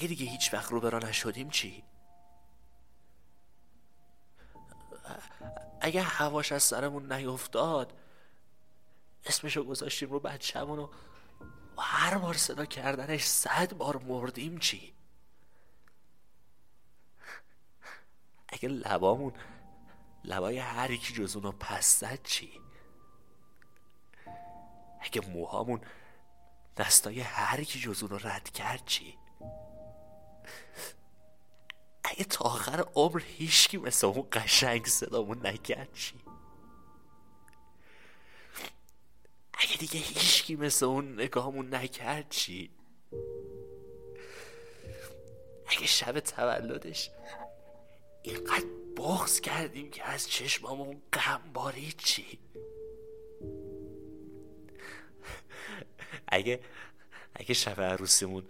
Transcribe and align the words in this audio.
اگه 0.00 0.08
دیگه 0.08 0.26
هیچ 0.26 0.54
وقت 0.54 0.70
رو 0.72 0.80
برا 0.80 0.98
نشدیم 0.98 1.50
چی؟ 1.50 1.84
اگه 5.80 6.02
هواش 6.02 6.52
از 6.52 6.62
سرمون 6.62 7.12
نیفتاد 7.12 7.98
اسمشو 9.24 9.64
گذاشتیم 9.64 10.10
رو 10.10 10.20
بچه‌مون 10.20 10.78
و 10.78 10.88
هر 11.78 12.18
بار 12.18 12.34
صدا 12.34 12.64
کردنش 12.64 13.24
صد 13.24 13.74
بار 13.74 13.96
مردیم 13.96 14.58
چی؟ 14.58 14.94
اگه 18.48 18.68
لبامون 18.68 19.32
لبای 20.24 20.58
هر 20.58 20.96
کی 20.96 21.14
جز 21.14 21.36
اونو 21.36 21.52
پس 21.52 22.00
زد 22.00 22.22
چی؟ 22.22 22.60
اگه 25.00 25.20
موهامون 25.28 25.80
دستای 26.76 27.20
هر 27.20 27.64
کی 27.64 27.80
جز 27.80 28.02
اونو 28.02 28.18
رد 28.18 28.50
کرد 28.50 28.84
چی؟ 28.86 29.18
اگه 32.20 32.28
تا 32.28 32.44
آخر 32.44 32.84
عمر 32.94 33.22
هیچکی 33.26 33.76
مثل 33.76 34.06
اون 34.06 34.26
قشنگ 34.32 34.86
صدامون 34.86 35.46
نکرد 35.46 35.92
چی؟ 35.94 36.14
اگه 39.54 39.76
دیگه 39.76 40.00
هیچکی 40.00 40.56
مثل 40.56 40.86
اون 40.86 41.20
نگاهمون 41.20 41.74
نکرد 41.74 42.28
چی؟ 42.28 42.70
اگه 45.66 45.86
شب 45.86 46.20
تولدش 46.20 47.10
اینقدر 48.22 48.66
بغز 48.96 49.40
کردیم 49.40 49.90
که 49.90 50.04
از 50.04 50.28
چشمامون 50.28 51.02
غم 51.12 51.40
بارید 51.54 51.98
چی 51.98 52.38
اگه 56.28 56.60
اگه 57.34 57.54
شب 57.54 57.80
عروسیمون 57.80 58.44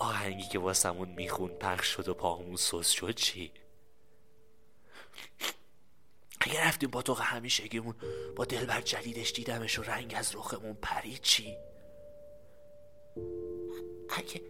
آهنگی 0.00 0.48
که 0.48 0.58
واسمون 0.58 1.08
میخون 1.08 1.50
پخش 1.50 1.86
شد 1.86 2.08
و 2.08 2.14
پاهمون 2.14 2.56
سوز 2.56 2.86
شد 2.86 3.14
چی؟ 3.14 3.52
اگه 6.40 6.66
رفتیم 6.66 6.90
با 6.90 7.02
تو 7.02 7.14
همیشگیمون 7.14 7.94
با 8.36 8.44
دلبر 8.44 8.80
جدیدش 8.80 9.32
دیدمش 9.32 9.78
و 9.78 9.82
رنگ 9.82 10.14
از 10.16 10.36
رخمون 10.36 10.74
پرید 10.82 11.20
چی؟ 11.20 11.56
اگه 14.10 14.42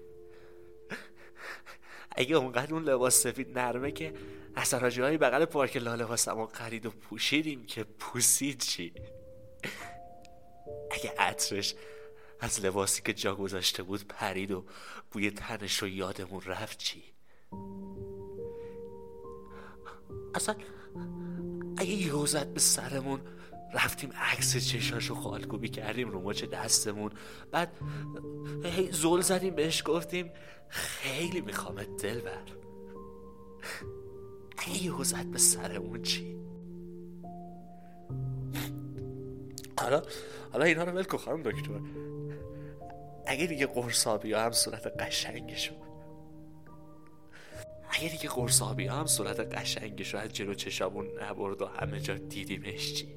اگه 2.17 2.37
اونقدر 2.37 2.75
اون 2.75 2.85
لباس 2.85 3.23
سفید 3.23 3.59
نرمه 3.59 3.93
که 3.93 4.15
از 4.55 4.75
های 4.75 5.19
بغل 5.19 5.45
پارک 5.45 5.77
لاله 5.77 6.05
واسمون 6.05 6.47
خرید 6.47 6.87
و 6.87 6.91
پوشیدیم 6.91 7.67
که 7.67 7.85
پوسید 7.85 8.61
چی؟ 8.61 8.93
اگه 10.91 11.15
عطرش 11.19 11.75
از 12.41 12.65
لباسی 12.65 13.03
که 13.03 13.15
جا 13.15 13.35
گذاشته 13.35 13.83
بود 13.83 14.05
پرید 14.09 14.51
و 14.51 14.65
بوی 15.11 15.31
تنش 15.31 15.79
رو 15.79 15.89
یادمون 15.89 16.41
رفت 16.41 16.79
چی؟ 16.79 17.03
اصلا 20.35 20.55
اگه 21.77 21.91
یهو 21.91 22.27
زد 22.27 22.47
به 22.47 22.61
سرمون 22.61 23.21
رفتیم 23.75 24.13
عکس 24.13 24.57
چشاشو 24.57 25.15
خالکوبی 25.15 25.69
کردیم 25.69 26.11
رو 26.11 26.21
مچ 26.21 26.45
دستمون 26.45 27.11
بعد 27.51 27.73
هی 28.65 28.93
زول 28.93 29.21
زدیم 29.21 29.55
بهش 29.55 29.83
گفتیم 29.87 30.31
خیلی 30.69 31.41
میخوامت 31.41 32.03
دل 32.03 32.21
بر 32.21 32.43
اگه 34.59 34.85
یهو 34.85 35.05
زد 35.05 35.27
به 35.27 35.39
سرمون 35.39 36.03
چی؟ 36.03 36.37
حالا 39.81 40.03
حالا 40.53 40.65
اینا 40.65 40.85
رو 40.85 40.93
ولکو 40.93 41.17
خانم 41.17 41.43
دکتر. 41.43 41.81
اگه 43.31 43.47
دیگه 43.47 43.67
قرصابی 43.67 44.33
هم 44.33 44.53
صورت 44.53 44.87
قشنگشو 44.87 45.75
اگه 47.91 48.09
دیگه 48.09 48.29
قرصابی 48.29 48.87
هم 48.87 49.07
صورت 49.07 49.41
قشنگشو 49.41 50.19
از 50.19 50.33
جلو 50.33 50.55
چشامون 50.55 51.23
نبرد 51.23 51.63
و 51.63 51.67
همه 51.67 52.01
جا 52.01 52.15
دیدیمش 52.15 52.95
چی؟ 52.95 53.15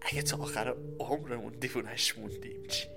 اگه 0.00 0.22
تا 0.22 0.36
آخر 0.36 0.76
عمرمون 1.00 1.52
دیوونش 1.52 2.18
موندیم 2.18 2.66
چی؟ 2.66 2.88